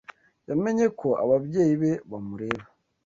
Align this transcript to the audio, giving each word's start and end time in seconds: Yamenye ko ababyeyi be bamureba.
Yamenye 0.49 0.85
ko 0.99 1.09
ababyeyi 1.23 1.73
be 1.81 1.91
bamureba. 2.09 2.63